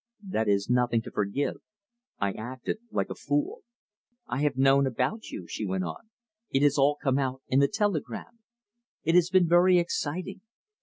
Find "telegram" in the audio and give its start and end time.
7.67-8.39